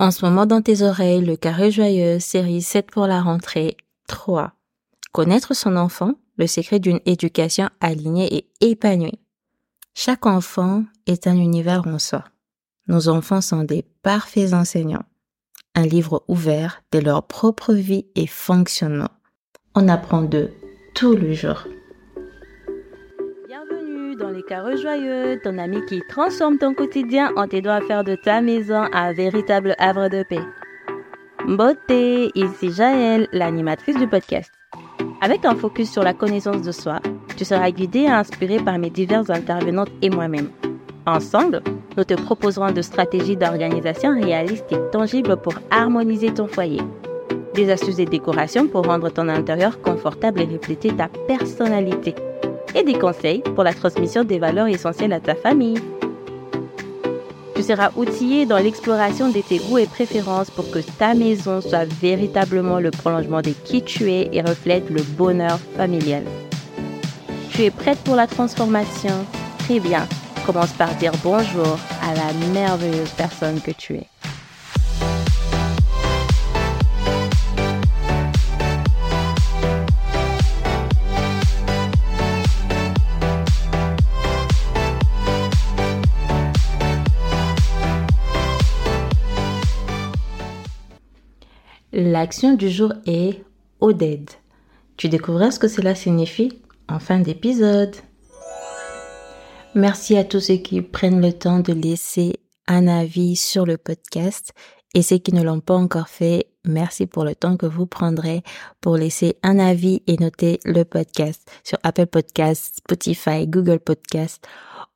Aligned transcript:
En 0.00 0.10
ce 0.10 0.24
moment 0.24 0.46
dans 0.46 0.62
tes 0.62 0.80
oreilles, 0.80 1.22
le 1.22 1.36
carré 1.36 1.70
joyeux, 1.70 2.20
série 2.20 2.62
7 2.62 2.90
pour 2.90 3.06
la 3.06 3.20
rentrée 3.20 3.76
3. 4.08 4.54
Connaître 5.12 5.54
son 5.54 5.76
enfant, 5.76 6.14
le 6.38 6.46
secret 6.46 6.78
d'une 6.78 7.00
éducation 7.04 7.68
alignée 7.82 8.34
et 8.34 8.70
épanouie. 8.70 9.20
Chaque 9.92 10.24
enfant 10.24 10.84
est 11.04 11.26
un 11.26 11.36
univers 11.36 11.86
en 11.86 11.98
soi. 11.98 12.24
Nos 12.88 13.10
enfants 13.10 13.42
sont 13.42 13.62
des 13.62 13.84
parfaits 14.02 14.54
enseignants. 14.54 15.04
Un 15.74 15.84
livre 15.84 16.24
ouvert 16.28 16.82
de 16.92 16.98
leur 16.98 17.26
propre 17.26 17.74
vie 17.74 18.06
et 18.14 18.26
fonctionnement. 18.26 19.10
On 19.74 19.86
apprend 19.86 20.22
d'eux 20.22 20.50
tout 20.94 21.14
le 21.14 21.34
jour 21.34 21.66
carreaux 24.50 24.76
joyeux, 24.76 25.38
ton 25.44 25.58
ami 25.58 25.78
qui 25.86 26.02
transforme 26.08 26.58
ton 26.58 26.74
quotidien 26.74 27.30
en 27.36 27.46
t'aidant 27.46 27.70
à 27.70 27.80
faire 27.82 28.02
de 28.02 28.16
ta 28.16 28.40
maison 28.40 28.82
un 28.92 29.12
véritable 29.12 29.76
havre 29.78 30.08
de 30.08 30.24
paix. 30.24 30.40
Beauté, 31.46 32.32
ici 32.34 32.72
Jaël, 32.72 33.28
l'animatrice 33.30 33.96
du 33.96 34.08
podcast. 34.08 34.52
Avec 35.20 35.44
un 35.44 35.54
focus 35.54 35.92
sur 35.92 36.02
la 36.02 36.14
connaissance 36.14 36.62
de 36.62 36.72
soi, 36.72 36.98
tu 37.36 37.44
seras 37.44 37.70
guidé 37.70 38.00
et 38.00 38.08
inspiré 38.08 38.58
par 38.58 38.76
mes 38.76 38.90
diverses 38.90 39.30
intervenantes 39.30 39.92
et 40.02 40.10
moi-même. 40.10 40.50
Ensemble, 41.06 41.62
nous 41.96 42.02
te 42.02 42.14
proposerons 42.14 42.72
de 42.72 42.82
stratégies 42.82 43.36
d'organisation 43.36 44.20
réalistes 44.20 44.72
et 44.72 44.90
tangibles 44.90 45.36
pour 45.36 45.54
harmoniser 45.70 46.34
ton 46.34 46.48
foyer. 46.48 46.82
Des 47.54 47.70
astuces 47.70 48.00
et 48.00 48.04
décorations 48.04 48.66
pour 48.66 48.84
rendre 48.86 49.10
ton 49.10 49.28
intérieur 49.28 49.80
confortable 49.80 50.40
et 50.40 50.46
refléter 50.46 50.90
ta 50.90 51.06
personnalité 51.28 52.16
et 52.74 52.82
des 52.82 52.98
conseils 52.98 53.42
pour 53.54 53.64
la 53.64 53.74
transmission 53.74 54.24
des 54.24 54.38
valeurs 54.38 54.66
essentielles 54.66 55.12
à 55.12 55.20
ta 55.20 55.34
famille. 55.34 55.80
Tu 57.54 57.62
seras 57.62 57.90
outillé 57.96 58.46
dans 58.46 58.56
l'exploration 58.56 59.28
de 59.28 59.40
tes 59.40 59.58
goûts 59.58 59.78
et 59.78 59.86
préférences 59.86 60.50
pour 60.50 60.70
que 60.70 60.78
ta 60.98 61.14
maison 61.14 61.60
soit 61.60 61.84
véritablement 61.84 62.78
le 62.78 62.90
prolongement 62.90 63.42
de 63.42 63.50
qui 63.50 63.82
tu 63.82 64.10
es 64.10 64.30
et 64.32 64.40
reflète 64.40 64.88
le 64.88 65.02
bonheur 65.02 65.58
familial. 65.76 66.22
Tu 67.50 67.64
es 67.64 67.70
prête 67.70 67.98
pour 67.98 68.14
la 68.14 68.26
transformation? 68.26 69.26
Très 69.58 69.78
bien. 69.78 70.06
Commence 70.46 70.72
par 70.72 70.94
dire 70.94 71.12
bonjour 71.22 71.78
à 72.02 72.14
la 72.14 72.32
merveilleuse 72.54 73.10
personne 73.10 73.60
que 73.60 73.72
tu 73.72 73.94
es. 73.96 74.06
L'action 91.92 92.54
du 92.54 92.70
jour 92.70 92.92
est 93.04 93.42
Oded. 93.80 94.30
Tu 94.96 95.08
découvriras 95.08 95.50
ce 95.50 95.58
que 95.58 95.66
cela 95.66 95.96
signifie 95.96 96.60
en 96.88 97.00
fin 97.00 97.18
d'épisode. 97.18 97.96
Merci 99.74 100.16
à 100.16 100.22
tous 100.22 100.38
ceux 100.38 100.58
qui 100.58 100.82
prennent 100.82 101.20
le 101.20 101.32
temps 101.32 101.58
de 101.58 101.72
laisser 101.72 102.34
un 102.68 102.86
avis 102.86 103.34
sur 103.34 103.66
le 103.66 103.76
podcast 103.76 104.52
et 104.94 105.02
ceux 105.02 105.18
qui 105.18 105.34
ne 105.34 105.42
l'ont 105.42 105.58
pas 105.58 105.74
encore 105.74 106.08
fait, 106.08 106.46
merci 106.64 107.06
pour 107.06 107.24
le 107.24 107.34
temps 107.34 107.56
que 107.56 107.66
vous 107.66 107.86
prendrez 107.86 108.44
pour 108.80 108.96
laisser 108.96 109.36
un 109.42 109.58
avis 109.58 110.02
et 110.06 110.16
noter 110.16 110.60
le 110.64 110.84
podcast 110.84 111.50
sur 111.64 111.78
Apple 111.82 112.06
Podcasts, 112.06 112.76
Spotify, 112.76 113.48
Google 113.48 113.80
Podcasts 113.80 114.46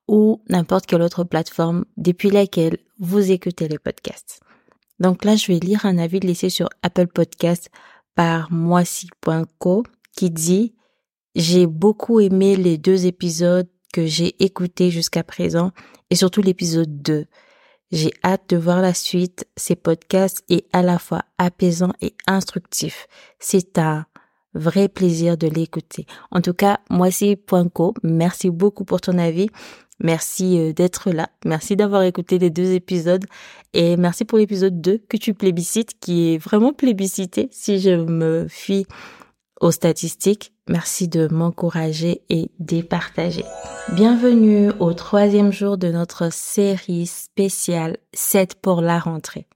ou 0.07 0.43
n'importe 0.49 0.87
quelle 0.87 1.03
autre 1.03 1.25
plateforme 1.25 1.87
depuis 1.97 2.31
laquelle 2.31 2.79
vous 3.01 3.33
écoutez 3.33 3.67
le 3.67 3.81
podcast. 3.81 4.45
Donc 5.01 5.25
là, 5.25 5.37
je 5.37 5.47
vais 5.47 5.59
lire 5.59 5.87
un 5.87 5.99
avis 5.99 6.21
laissé 6.21 6.51
sur 6.51 6.69
Apple 6.83 7.09
Podcast 7.09 7.71
par 8.15 8.53
moissy.co 8.53 9.83
qui 10.17 10.31
dit 10.31 10.75
j'ai 11.35 11.67
beaucoup 11.67 12.21
aimé 12.21 12.57
les 12.57 12.79
deux 12.79 13.07
épisodes 13.07 13.69
que 13.93 14.07
j'ai 14.07 14.43
écoutés 14.45 14.91
jusqu'à 14.91 15.25
présent 15.25 15.73
et 16.11 16.15
surtout 16.15 16.43
l'épisode 16.43 17.03
2. 17.03 17.27
J'ai 17.91 18.13
hâte 18.25 18.51
de 18.51 18.57
voir 18.57 18.81
la 18.81 18.95
suite. 18.95 19.47
Ces 19.57 19.77
podcasts 19.77 20.45
est 20.49 20.67
à 20.73 20.83
la 20.83 20.99
fois 20.99 21.23
apaisant 21.39 21.93
et 22.01 22.15
instructif. 22.27 23.07
C'est 23.39 23.79
un 23.79 24.07
vrai 24.55 24.89
plaisir 24.89 25.37
de 25.37 25.49
l'écouter. 25.49 26.07
En 26.31 26.41
tout 26.41 26.55
cas, 26.55 26.79
moissy.co, 26.89 27.95
merci 28.03 28.51
beaucoup 28.51 28.85
pour 28.85 29.01
ton 29.01 29.19
avis. 29.19 29.49
Merci 30.01 30.59
euh, 30.59 30.73
d'être 30.73 31.11
là. 31.11 31.31
Merci 31.45 31.77
d'avoir 31.77 32.03
écouté 32.03 32.39
les 32.39 32.51
deux 32.51 32.73
épisodes. 32.73 33.25
Et 33.73 33.97
merci 33.97 34.25
pour 34.25 34.39
l'épisode 34.39 34.81
2 34.81 34.99
que 35.09 35.17
tu 35.17 35.35
plébiscites, 35.35 35.99
qui 36.01 36.35
est 36.35 36.39
vraiment 36.39 36.73
plébiscité 36.73 37.49
si 37.53 37.81
je 37.81 37.91
me 37.91 38.47
fie 38.49 38.87
aux 39.61 39.71
statistiques. 39.71 40.53
Merci 40.69 41.09
de 41.09 41.29
m'encourager 41.29 42.23
et 42.29 42.51
de 42.59 42.83
partager. 42.83 43.45
Bienvenue 43.93 44.71
au 44.81 44.95
troisième 44.95 45.53
jour 45.53 45.77
de 45.77 45.89
notre 45.89 46.33
série 46.33 47.07
spéciale 47.07 47.99
7 48.15 48.57
pour 48.57 48.81
la 48.81 48.99
rentrée. 48.99 49.47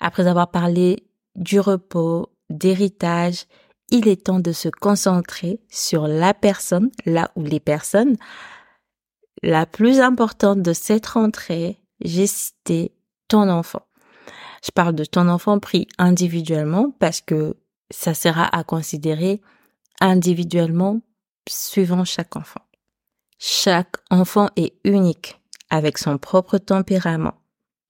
Après 0.00 0.26
avoir 0.26 0.50
parlé 0.50 1.04
du 1.36 1.60
repos, 1.60 2.30
d'héritage, 2.50 3.44
il 3.90 4.08
est 4.08 4.24
temps 4.26 4.40
de 4.40 4.52
se 4.52 4.68
concentrer 4.68 5.60
sur 5.68 6.08
la 6.08 6.34
personne, 6.34 6.90
là 7.04 7.30
où 7.36 7.42
les 7.44 7.60
personnes, 7.60 8.16
la 9.42 9.66
plus 9.66 10.00
importante 10.00 10.62
de 10.62 10.72
cette 10.72 11.06
rentrée, 11.06 11.80
j'ai 12.00 12.26
cité 12.26 12.92
ton 13.28 13.48
enfant. 13.48 13.82
Je 14.64 14.70
parle 14.70 14.94
de 14.94 15.04
ton 15.04 15.28
enfant 15.28 15.58
pris 15.58 15.86
individuellement 15.98 16.90
parce 16.98 17.20
que 17.20 17.56
ça 17.90 18.14
sera 18.14 18.44
à 18.56 18.64
considérer 18.64 19.40
individuellement 20.00 21.00
suivant 21.48 22.04
chaque 22.04 22.36
enfant. 22.36 22.62
Chaque 23.38 23.96
enfant 24.10 24.48
est 24.56 24.74
unique 24.84 25.40
avec 25.70 25.98
son 25.98 26.18
propre 26.18 26.58
tempérament, 26.58 27.34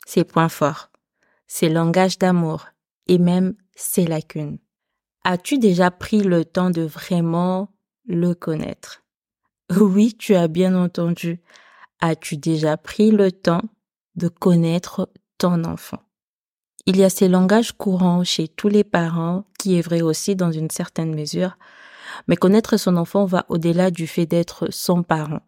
ses 0.06 0.24
points 0.24 0.48
forts, 0.48 0.90
ses 1.46 1.68
langages 1.68 2.18
d'amour 2.18 2.66
et 3.06 3.18
même 3.18 3.54
ses 3.74 4.06
lacunes. 4.06 4.58
As-tu 5.24 5.58
déjà 5.58 5.90
pris 5.90 6.22
le 6.22 6.44
temps 6.44 6.70
de 6.70 6.82
vraiment 6.82 7.68
le 8.06 8.34
connaître? 8.34 9.05
Oui, 9.74 10.14
tu 10.18 10.34
as 10.34 10.48
bien 10.48 10.74
entendu. 10.74 11.40
As-tu 12.00 12.36
déjà 12.36 12.76
pris 12.76 13.10
le 13.10 13.32
temps 13.32 13.62
de 14.14 14.28
connaître 14.28 15.10
ton 15.38 15.64
enfant? 15.64 15.98
Il 16.86 16.96
y 16.96 17.04
a 17.04 17.10
ces 17.10 17.28
langages 17.28 17.72
courants 17.72 18.22
chez 18.22 18.46
tous 18.46 18.68
les 18.68 18.84
parents, 18.84 19.44
qui 19.58 19.76
est 19.76 19.82
vrai 19.82 20.02
aussi 20.02 20.36
dans 20.36 20.52
une 20.52 20.70
certaine 20.70 21.14
mesure, 21.14 21.58
mais 22.28 22.36
connaître 22.36 22.76
son 22.76 22.96
enfant 22.96 23.24
va 23.24 23.44
au-delà 23.48 23.90
du 23.90 24.06
fait 24.06 24.26
d'être 24.26 24.68
son 24.70 25.02
parent 25.02 25.40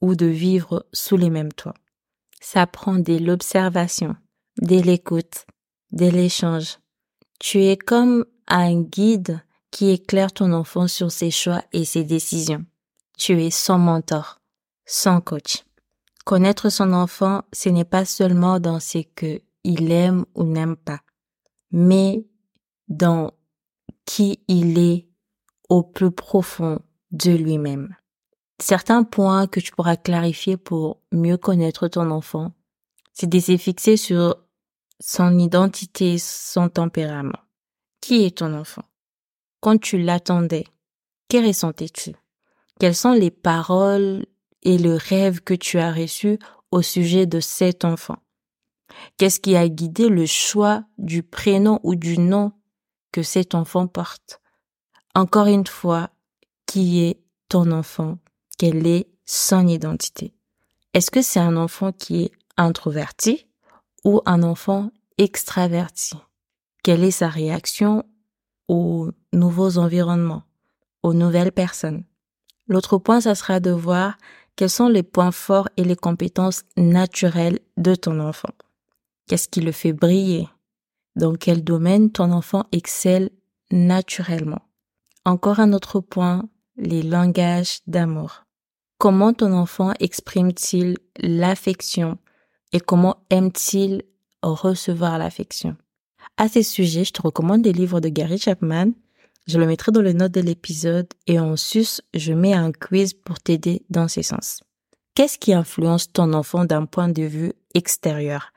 ou 0.00 0.14
de 0.14 0.26
vivre 0.26 0.86
sous 0.92 1.16
les 1.16 1.30
mêmes 1.30 1.52
toits. 1.52 1.74
Ça 2.40 2.66
prend 2.66 2.94
dès 2.94 3.18
l'observation, 3.18 4.14
dès 4.58 4.82
l'écoute, 4.82 5.46
dès 5.90 6.12
l'échange. 6.12 6.78
Tu 7.40 7.64
es 7.64 7.76
comme 7.76 8.24
un 8.46 8.80
guide 8.80 9.40
qui 9.72 9.90
éclaire 9.90 10.32
ton 10.32 10.52
enfant 10.52 10.86
sur 10.86 11.10
ses 11.10 11.32
choix 11.32 11.64
et 11.72 11.84
ses 11.84 12.04
décisions 12.04 12.64
tu 13.16 13.42
es 13.42 13.50
son 13.50 13.78
mentor, 13.78 14.40
son 14.86 15.20
coach. 15.20 15.64
Connaître 16.24 16.70
son 16.70 16.92
enfant, 16.92 17.42
ce 17.52 17.68
n'est 17.68 17.84
pas 17.84 18.04
seulement 18.04 18.58
dans 18.60 18.80
ce 18.80 18.98
que 19.14 19.40
il 19.62 19.92
aime 19.92 20.24
ou 20.34 20.44
n'aime 20.44 20.76
pas, 20.76 21.00
mais 21.70 22.26
dans 22.88 23.32
qui 24.04 24.40
il 24.48 24.78
est 24.78 25.08
au 25.68 25.82
plus 25.82 26.10
profond 26.10 26.80
de 27.10 27.30
lui-même. 27.30 27.96
Certains 28.60 29.04
points 29.04 29.46
que 29.46 29.60
tu 29.60 29.72
pourras 29.72 29.96
clarifier 29.96 30.56
pour 30.56 31.00
mieux 31.12 31.36
connaître 31.36 31.88
ton 31.88 32.10
enfant, 32.10 32.52
c'est 33.12 33.28
de 33.28 33.38
se 33.38 33.56
fixer 33.56 33.96
sur 33.96 34.36
son 35.00 35.38
identité, 35.38 36.18
son 36.18 36.68
tempérament. 36.68 37.38
Qui 38.00 38.24
est 38.24 38.38
ton 38.38 38.54
enfant? 38.54 38.84
Quand 39.60 39.80
tu 39.80 39.98
l'attendais, 39.98 40.66
que 41.28 41.44
ressentais-tu? 41.46 42.12
Quelles 42.80 42.94
sont 42.94 43.12
les 43.12 43.30
paroles 43.30 44.26
et 44.62 44.78
le 44.78 44.96
rêve 44.96 45.40
que 45.40 45.54
tu 45.54 45.78
as 45.78 45.92
reçu 45.92 46.38
au 46.70 46.82
sujet 46.82 47.26
de 47.26 47.40
cet 47.40 47.84
enfant? 47.84 48.16
Qu'est-ce 49.16 49.40
qui 49.40 49.56
a 49.56 49.68
guidé 49.68 50.08
le 50.08 50.26
choix 50.26 50.84
du 50.98 51.22
prénom 51.22 51.80
ou 51.82 51.94
du 51.94 52.18
nom 52.18 52.52
que 53.12 53.22
cet 53.22 53.54
enfant 53.54 53.86
porte? 53.86 54.40
Encore 55.14 55.46
une 55.46 55.66
fois, 55.66 56.10
qui 56.66 57.04
est 57.04 57.20
ton 57.48 57.70
enfant? 57.70 58.18
Quelle 58.58 58.86
est 58.86 59.08
son 59.24 59.66
identité? 59.68 60.34
Est-ce 60.92 61.10
que 61.10 61.22
c'est 61.22 61.40
un 61.40 61.56
enfant 61.56 61.92
qui 61.92 62.24
est 62.24 62.32
introverti 62.56 63.46
ou 64.04 64.20
un 64.26 64.42
enfant 64.42 64.90
extraverti? 65.18 66.14
Quelle 66.82 67.04
est 67.04 67.10
sa 67.12 67.28
réaction 67.28 68.04
aux 68.68 69.10
nouveaux 69.32 69.78
environnements, 69.78 70.42
aux 71.02 71.14
nouvelles 71.14 71.52
personnes? 71.52 72.04
L'autre 72.66 72.98
point, 72.98 73.20
ça 73.20 73.34
sera 73.34 73.60
de 73.60 73.70
voir 73.70 74.16
quels 74.56 74.70
sont 74.70 74.88
les 74.88 75.02
points 75.02 75.32
forts 75.32 75.68
et 75.76 75.84
les 75.84 75.96
compétences 75.96 76.62
naturelles 76.76 77.58
de 77.76 77.94
ton 77.94 78.20
enfant. 78.20 78.50
Qu'est-ce 79.26 79.48
qui 79.48 79.60
le 79.60 79.72
fait 79.72 79.92
briller? 79.92 80.48
dans 81.16 81.34
quel 81.34 81.62
domaine 81.62 82.10
ton 82.10 82.32
enfant 82.32 82.64
excelle 82.72 83.30
naturellement? 83.70 84.62
Encore 85.24 85.60
un 85.60 85.72
autre 85.72 86.00
point, 86.00 86.48
les 86.76 87.02
langages 87.02 87.80
d'amour. 87.86 88.44
Comment 88.98 89.32
ton 89.32 89.52
enfant 89.52 89.92
exprime-t-il 90.00 90.96
l'affection 91.18 92.18
et 92.72 92.80
comment 92.80 93.16
aime-t-il 93.30 94.02
recevoir 94.42 95.18
l'affection? 95.18 95.76
À 96.36 96.48
ces 96.48 96.62
sujets, 96.62 97.04
je 97.04 97.12
te 97.12 97.22
recommande 97.22 97.62
des 97.62 97.72
livres 97.72 98.00
de 98.00 98.08
Gary 98.08 98.38
Chapman. 98.38 98.92
Je 99.46 99.58
le 99.58 99.66
mettrai 99.66 99.92
dans 99.92 100.00
les 100.00 100.14
notes 100.14 100.32
de 100.32 100.40
l'épisode 100.40 101.08
et 101.26 101.38
en 101.38 101.56
sus, 101.56 102.00
je 102.14 102.32
mets 102.32 102.54
un 102.54 102.72
quiz 102.72 103.12
pour 103.12 103.40
t'aider 103.40 103.84
dans 103.90 104.08
ces 104.08 104.22
sens. 104.22 104.62
Qu'est-ce 105.14 105.38
qui 105.38 105.52
influence 105.52 106.10
ton 106.10 106.32
enfant 106.32 106.64
d'un 106.64 106.86
point 106.86 107.08
de 107.08 107.22
vue 107.22 107.52
extérieur? 107.74 108.52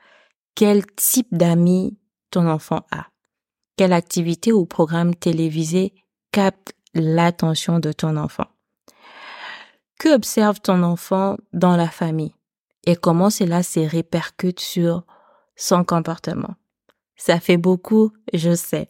Quel 0.54 0.86
type 0.86 1.28
d'amis 1.30 1.98
ton 2.30 2.48
enfant 2.48 2.86
a? 2.90 3.06
Quelle 3.76 3.92
activité 3.92 4.52
ou 4.52 4.66
programme 4.66 5.14
télévisé 5.14 5.92
capte 6.32 6.72
l'attention 6.94 7.78
de 7.78 7.92
ton 7.92 8.16
enfant? 8.16 8.46
Que 10.00 10.14
observe 10.14 10.60
ton 10.60 10.82
enfant 10.82 11.36
dans 11.52 11.76
la 11.76 11.88
famille? 11.88 12.34
Et 12.86 12.96
comment 12.96 13.30
cela 13.30 13.62
se 13.62 13.80
répercute 13.80 14.60
sur 14.60 15.04
son 15.54 15.84
comportement? 15.84 16.54
Ça 17.16 17.40
fait 17.40 17.56
beaucoup, 17.56 18.12
je 18.32 18.54
sais. 18.54 18.88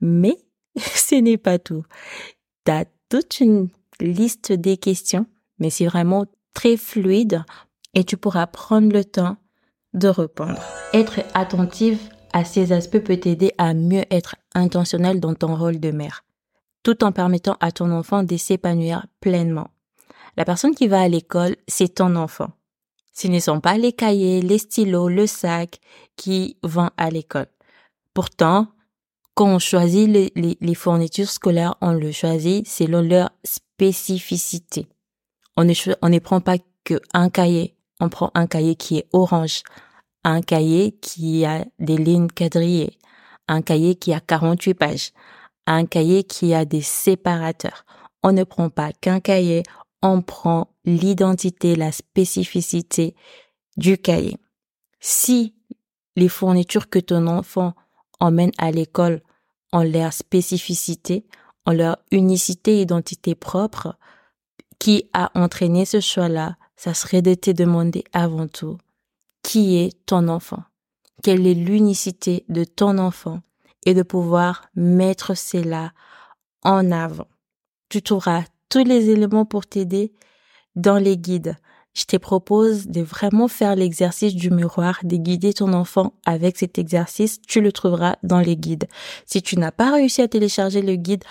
Mais 0.00 0.36
ce 0.76 1.16
n'est 1.16 1.38
pas 1.38 1.58
tout. 1.58 1.84
Tu 2.64 2.72
as 2.72 2.86
toute 3.08 3.40
une 3.40 3.68
liste 4.00 4.52
des 4.52 4.76
questions, 4.76 5.26
mais 5.58 5.70
c'est 5.70 5.86
vraiment 5.86 6.26
très 6.54 6.76
fluide 6.76 7.44
et 7.94 8.04
tu 8.04 8.16
pourras 8.16 8.46
prendre 8.46 8.92
le 8.92 9.04
temps 9.04 9.36
de 9.94 10.08
répondre. 10.08 10.60
Être 10.92 11.20
attentive 11.34 12.00
à 12.32 12.44
ces 12.44 12.72
aspects 12.72 13.00
peut 13.00 13.18
t'aider 13.18 13.52
à 13.58 13.74
mieux 13.74 14.04
être 14.10 14.36
intentionnel 14.54 15.20
dans 15.20 15.34
ton 15.34 15.54
rôle 15.54 15.80
de 15.80 15.90
mère, 15.90 16.24
tout 16.82 17.04
en 17.04 17.12
permettant 17.12 17.56
à 17.60 17.72
ton 17.72 17.90
enfant 17.90 18.22
de 18.22 18.36
s'épanouir 18.36 19.06
pleinement. 19.20 19.68
La 20.36 20.44
personne 20.44 20.74
qui 20.74 20.88
va 20.88 21.02
à 21.02 21.08
l'école, 21.08 21.56
c'est 21.68 21.96
ton 21.96 22.16
enfant. 22.16 22.50
Ce 23.12 23.28
ne 23.28 23.38
sont 23.38 23.60
pas 23.60 23.76
les 23.76 23.92
cahiers, 23.92 24.40
les 24.40 24.56
stylos, 24.56 25.10
le 25.10 25.26
sac 25.26 25.78
qui 26.16 26.56
vont 26.62 26.90
à 26.96 27.10
l'école. 27.10 27.48
Pourtant, 28.14 28.68
quand 29.34 29.54
on 29.54 29.58
choisit 29.58 30.08
les, 30.34 30.74
fournitures 30.74 31.30
scolaires, 31.30 31.74
on 31.80 31.92
le 31.92 32.12
choisit 32.12 32.68
selon 32.68 33.00
leur 33.00 33.30
spécificité. 33.44 34.86
On 35.56 35.64
ne, 35.64 36.18
prend 36.18 36.40
pas 36.40 36.56
que 36.84 37.00
un 37.14 37.30
cahier. 37.30 37.74
On 38.00 38.08
prend 38.08 38.30
un 38.34 38.46
cahier 38.46 38.74
qui 38.74 38.98
est 38.98 39.08
orange, 39.12 39.62
un 40.24 40.42
cahier 40.42 40.92
qui 41.00 41.44
a 41.44 41.64
des 41.78 41.96
lignes 41.96 42.28
quadrillées, 42.28 42.98
un 43.48 43.62
cahier 43.62 43.94
qui 43.94 44.12
a 44.12 44.20
48 44.20 44.74
pages, 44.74 45.12
un 45.66 45.86
cahier 45.86 46.24
qui 46.24 46.52
a 46.54 46.64
des 46.64 46.82
séparateurs. 46.82 47.84
On 48.22 48.32
ne 48.32 48.44
prend 48.44 48.70
pas 48.70 48.92
qu'un 48.92 49.20
cahier, 49.20 49.62
on 50.02 50.20
prend 50.20 50.68
l'identité, 50.84 51.76
la 51.76 51.92
spécificité 51.92 53.14
du 53.76 53.98
cahier. 53.98 54.36
Si 55.00 55.54
les 56.16 56.28
fournitures 56.28 56.90
que 56.90 56.98
ton 56.98 57.26
enfant 57.26 57.74
emmène 58.22 58.52
à 58.58 58.70
l'école 58.70 59.20
ont 59.72 59.82
leur 59.82 60.12
spécificité, 60.12 61.26
ont 61.66 61.72
leur 61.72 61.98
unicité, 62.10 62.80
identité 62.80 63.34
propre, 63.34 63.96
qui 64.78 65.08
a 65.12 65.30
entraîné 65.34 65.84
ce 65.84 66.00
choix-là, 66.00 66.56
ça 66.76 66.94
serait 66.94 67.22
de 67.22 67.34
te 67.34 67.50
demander 67.50 68.04
avant 68.12 68.48
tout 68.48 68.78
qui 69.42 69.76
est 69.76 70.06
ton 70.06 70.28
enfant, 70.28 70.62
quelle 71.22 71.46
est 71.46 71.54
l'unicité 71.54 72.44
de 72.48 72.64
ton 72.64 72.98
enfant? 72.98 73.40
Et 73.84 73.94
de 73.94 74.04
pouvoir 74.04 74.68
mettre 74.76 75.36
cela 75.36 75.90
en 76.62 76.92
avant. 76.92 77.26
Tu 77.88 78.00
trouveras 78.00 78.44
tous 78.68 78.84
les 78.84 79.10
éléments 79.10 79.44
pour 79.44 79.66
t'aider 79.66 80.12
dans 80.76 80.98
les 80.98 81.18
guides. 81.18 81.56
Je 81.94 82.04
te 82.04 82.16
propose 82.16 82.86
de 82.86 83.02
vraiment 83.02 83.48
faire 83.48 83.76
l'exercice 83.76 84.34
du 84.34 84.50
miroir, 84.50 85.00
de 85.04 85.16
guider 85.16 85.52
ton 85.52 85.74
enfant 85.74 86.14
avec 86.24 86.56
cet 86.56 86.78
exercice. 86.78 87.38
Tu 87.46 87.60
le 87.60 87.70
trouveras 87.70 88.16
dans 88.22 88.40
les 88.40 88.56
guides. 88.56 88.88
Si 89.26 89.42
tu 89.42 89.58
n'as 89.58 89.72
pas 89.72 89.92
réussi 89.92 90.22
à 90.22 90.28
télécharger 90.28 90.80
le 90.80 90.96
guide, 90.96 91.22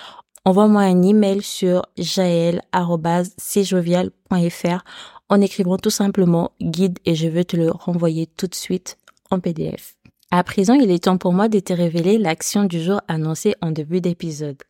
envoie-moi 0.45 0.81
un 0.81 1.01
email 1.01 1.41
sur 1.41 1.81
jaël.cjovial.fr 1.97 4.83
en 5.29 5.41
écrivant 5.41 5.77
tout 5.77 5.89
simplement 5.89 6.51
guide 6.61 6.99
et 7.05 7.15
je 7.15 7.27
vais 7.27 7.45
te 7.45 7.57
le 7.57 7.71
renvoyer 7.71 8.27
tout 8.27 8.47
de 8.47 8.55
suite 8.55 8.97
en 9.31 9.39
PDF. 9.39 9.95
À 10.29 10.43
présent, 10.43 10.75
il 10.75 10.91
est 10.91 11.05
temps 11.05 11.17
pour 11.17 11.33
moi 11.33 11.49
de 11.49 11.59
te 11.59 11.73
révéler 11.73 12.17
l'action 12.17 12.65
du 12.65 12.81
jour 12.81 13.01
annoncée 13.07 13.55
en 13.61 13.71
début 13.71 13.99
d'épisode. 13.99 14.61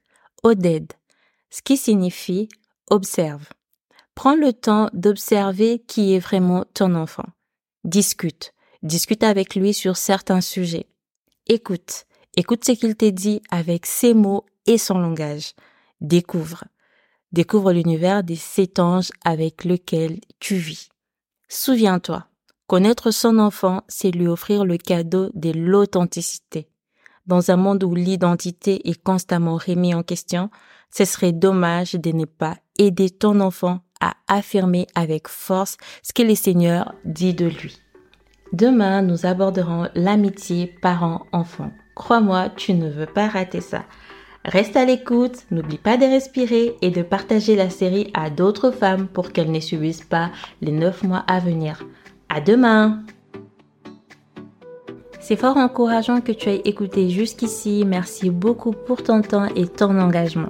ODED, 0.43 0.93
ce 1.49 1.61
qui 1.61 1.77
signifie 1.77 2.49
observe. 2.89 3.47
Prends 4.15 4.35
le 4.35 4.53
temps 4.53 4.89
d'observer 4.93 5.79
qui 5.79 6.13
est 6.13 6.19
vraiment 6.19 6.65
ton 6.73 6.95
enfant. 6.95 7.25
Discute. 7.83 8.53
Discute 8.83 9.23
avec 9.23 9.55
lui 9.55 9.73
sur 9.73 9.97
certains 9.97 10.41
sujets. 10.41 10.87
Écoute. 11.47 12.05
Écoute 12.35 12.63
ce 12.65 12.71
qu'il 12.71 12.95
te 12.95 13.09
dit 13.09 13.41
avec 13.49 13.85
ses 13.85 14.13
mots 14.13 14.45
et 14.65 14.77
son 14.77 14.99
langage. 14.99 15.53
Découvre. 15.99 16.63
Découvre 17.31 17.71
l'univers 17.71 18.23
des 18.23 18.35
sept 18.35 18.79
anges 18.79 19.11
avec 19.23 19.63
lequel 19.65 20.19
tu 20.39 20.55
vis. 20.55 20.89
Souviens-toi, 21.49 22.27
connaître 22.67 23.11
son 23.11 23.37
enfant, 23.37 23.83
c'est 23.87 24.11
lui 24.11 24.27
offrir 24.27 24.65
le 24.65 24.77
cadeau 24.77 25.29
de 25.33 25.51
l'authenticité. 25.51 26.69
Dans 27.25 27.51
un 27.51 27.57
monde 27.57 27.83
où 27.83 27.93
l'identité 27.93 28.89
est 28.89 29.01
constamment 29.01 29.57
remise 29.57 29.95
en 29.95 30.03
question, 30.03 30.49
ce 30.93 31.05
serait 31.05 31.31
dommage 31.31 31.93
de 31.93 32.11
ne 32.11 32.25
pas 32.25 32.57
aider 32.77 33.09
ton 33.09 33.39
enfant 33.39 33.81
à 34.01 34.15
affirmer 34.27 34.87
avec 34.95 35.27
force 35.27 35.77
ce 36.03 36.11
que 36.11 36.23
le 36.23 36.35
Seigneur 36.35 36.93
dit 37.05 37.33
de 37.33 37.45
lui. 37.45 37.77
Demain, 38.51 39.01
nous 39.01 39.25
aborderons 39.25 39.87
l'amitié 39.95 40.67
parent-enfant. 40.81 41.71
Crois-moi, 41.95 42.49
tu 42.57 42.73
ne 42.73 42.89
veux 42.89 43.05
pas 43.05 43.27
rater 43.27 43.61
ça. 43.61 43.83
Reste 44.43 44.75
à 44.75 44.85
l'écoute, 44.85 45.45
n'oublie 45.51 45.77
pas 45.77 45.97
de 45.97 46.05
respirer 46.05 46.75
et 46.81 46.89
de 46.89 47.03
partager 47.03 47.55
la 47.55 47.69
série 47.69 48.11
à 48.13 48.29
d'autres 48.29 48.71
femmes 48.71 49.07
pour 49.07 49.31
qu'elles 49.31 49.51
ne 49.51 49.59
subissent 49.59 50.03
pas 50.03 50.31
les 50.61 50.71
9 50.71 51.03
mois 51.03 51.23
à 51.27 51.39
venir. 51.39 51.85
À 52.27 52.41
demain! 52.41 53.03
C'est 55.19 55.35
fort 55.35 55.57
encourageant 55.57 56.19
que 56.19 56.31
tu 56.31 56.49
aies 56.49 56.63
écouté 56.65 57.09
jusqu'ici. 57.09 57.83
Merci 57.85 58.31
beaucoup 58.31 58.71
pour 58.71 59.03
ton 59.03 59.21
temps 59.21 59.47
et 59.55 59.67
ton 59.67 59.99
engagement. 59.99 60.49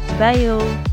Bye. 0.19 0.90